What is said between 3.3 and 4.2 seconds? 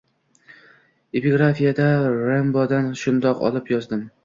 olib yozdim.